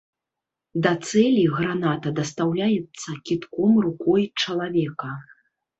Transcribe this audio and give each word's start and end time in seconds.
Да 0.85 0.93
цэлі 1.09 1.43
граната 1.59 2.15
дастаўляецца 2.21 3.09
кідком 3.31 3.73
рукой 3.87 4.23
чалавека. 4.45 5.17